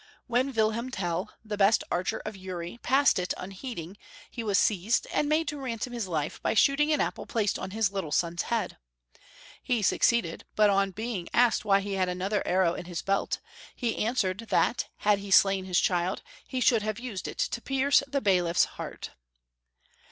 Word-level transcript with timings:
When 0.25 0.51
Wilhelm 0.51 0.89
Tell, 0.89 1.29
the 1.45 1.57
best 1.57 1.83
archer 1.91 2.23
of 2.25 2.35
Uri, 2.35 2.79
passed 2.81 3.19
it 3.19 3.35
unheeding, 3.37 3.97
he 4.31 4.43
was 4.43 4.57
seized 4.57 5.05
and 5.13 5.29
made 5.29 5.47
to 5.49 5.59
ransom 5.59 5.93
his 5.93 6.07
life 6.07 6.41
by 6.41 6.55
shooting 6.55 6.91
an 6.91 6.99
apple 6.99 7.27
placed 7.27 7.59
on 7.59 7.69
his 7.69 7.91
little 7.91 8.11
son's 8.11 8.41
head. 8.49 8.77
He 9.61 9.83
succeeded, 9.83 10.43
but 10.55 10.71
on 10.71 10.89
being 10.89 11.29
asked 11.35 11.65
why 11.65 11.81
he 11.81 11.93
had 11.93 12.09
another 12.09 12.41
arrow 12.47 12.73
in 12.73 12.85
his 12.85 13.03
belt, 13.03 13.41
he 13.75 13.95
answered 14.03 14.47
that 14.49 14.87
had 14.97 15.19
he 15.19 15.29
slain 15.29 15.65
his 15.65 15.79
child, 15.79 16.23
he 16.47 16.61
should 16.61 16.81
have 16.81 16.95
used^ 16.95 17.27
it 17.27 17.37
to 17.37 17.61
pierce 17.61 18.01
the 18.07 18.21
bailiffs 18.21 18.65
heart. 18.65 19.11